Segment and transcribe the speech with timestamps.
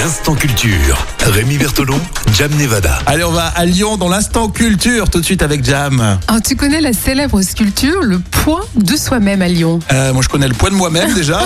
[0.00, 1.06] L'instant culture.
[1.26, 2.00] Rémi Bertolon,
[2.32, 2.98] Jam Nevada.
[3.04, 6.00] Allez, on va à Lyon dans l'instant culture tout de suite avec Jam.
[6.00, 9.78] Alors, Ah, tu connais la célèbre sculpture Le poids de soi-même à Lyon?
[9.92, 11.40] Euh, moi, je connais le poids de moi-même déjà.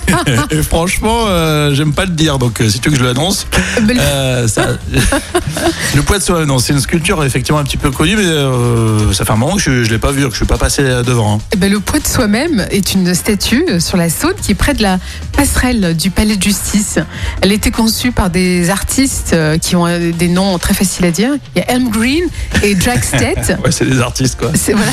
[0.50, 2.38] et, franchement, euh, j'aime pas le dire.
[2.38, 3.46] Donc, euh, si tu veux que je l'annonce,
[3.82, 4.68] le- euh, ça-
[5.96, 9.12] le poids de soi-même, non, c'est une sculpture effectivement un petit peu connue, mais euh,
[9.12, 10.82] ça fait un moment que je, je l'ai pas vu, que je suis pas passé
[11.04, 11.36] devant.
[11.36, 11.40] hein.
[11.52, 14.56] eh ben, le poids de soi-même est une statue euh, sur la Saône qui est
[14.56, 14.98] près de la
[15.36, 16.98] passerelle du palais de justice.
[17.42, 21.04] Elle a été conçue par des artistes euh, qui ont euh, des noms très faciles
[21.04, 21.30] à dire.
[21.54, 22.24] Il y a Elm Green
[22.62, 23.56] et Jack Stett.
[23.64, 24.50] Ouais, c'est des artistes quoi.
[24.54, 24.92] C'est- voilà.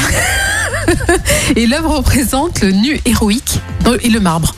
[1.56, 3.60] et l'œuvre représente le nu héroïque
[4.02, 4.54] et le marbre.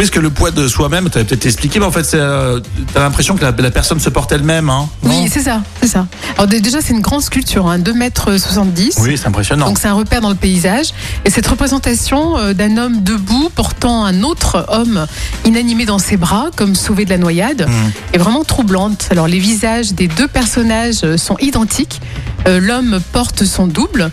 [0.00, 2.58] Oui, parce que le poids de soi-même, tu as peut-être expliqué, mais en fait, euh,
[2.94, 4.70] t'as l'impression que la, la personne se porte elle-même.
[4.70, 6.06] Hein, Oui, c'est ça, c'est ça.
[6.36, 8.96] Alors dé- déjà, c'est une grande sculpture, hein, 2 mètres 70.
[9.02, 9.66] Oui, c'est impressionnant.
[9.66, 10.94] Donc c'est un repère dans le paysage.
[11.26, 15.06] Et cette représentation euh, d'un homme debout portant un autre homme
[15.44, 17.92] inanimé dans ses bras, comme sauvé de la noyade, Mhm.
[18.14, 19.06] est vraiment troublante.
[19.10, 22.00] Alors les visages des deux personnages euh, sont identiques.
[22.48, 24.10] Euh, L'homme porte son double,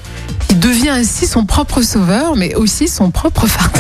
[0.58, 3.80] devient ainsi son propre sauveur, mais aussi son propre fardeau.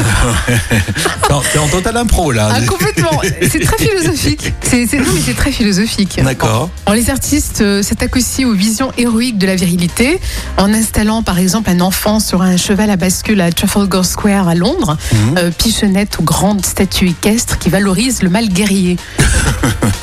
[1.53, 2.50] T'es en total impro là.
[2.52, 3.22] Ah, complètement.
[3.42, 4.53] C'est très philosophique.
[4.61, 6.20] C'est non, mais c'est très philosophique.
[6.23, 6.70] D'accord.
[6.94, 10.20] Les artistes euh, s'attaquent aussi aux visions héroïques de la virilité
[10.58, 14.55] en installant par exemple un enfant sur un cheval à bascule à Trafalgar Square à
[14.55, 14.98] Londres,
[15.38, 18.98] euh, Pichonnette aux grandes statues équestres qui valorisent le mal guerrier.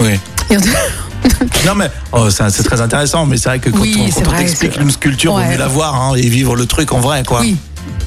[0.01, 0.19] Oui.
[0.51, 0.61] Et en-
[1.67, 4.23] Non mais oh, c'est c'est très intéressant, mais c'est vrai que quand Oui, on, c'est
[4.23, 5.49] quand on vrai, t'explique une sculpture, on Ouais.
[5.49, 7.41] mieux la voir hein, et vivre le truc en vrai quoi.
[7.41, 7.57] Oui.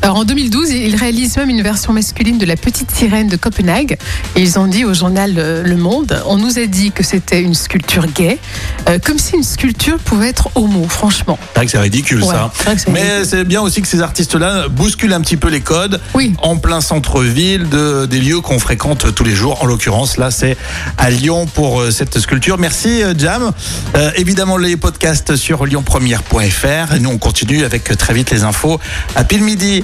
[0.03, 3.98] Alors en 2012, ils réalisent même une version masculine de la petite sirène de Copenhague.
[4.36, 7.42] Et ils ont dit au journal euh, Le Monde, on nous a dit que c'était
[7.42, 8.38] une sculpture gay,
[8.88, 11.38] euh, comme si une sculpture pouvait être homo, franchement.
[11.42, 12.52] C'est vrai que c'est ridicule Ouais, ça.
[12.78, 16.34] c'est Mais c'est bien aussi que ces artistes-là bousculent un petit peu les codes Oui.
[16.42, 19.61] en plein centre-ville de, des lieux qu'on fréquente tous les jours.
[19.61, 20.56] En l'occurrence, là, c'est
[20.98, 22.58] à Lyon pour euh, cette sculpture.
[22.58, 23.52] Merci, Jam.
[23.95, 26.95] Euh, évidemment, les podcasts sur lyonpremière.fr.
[26.95, 28.80] Et nous, on continue avec très vite les infos
[29.16, 29.83] à pile midi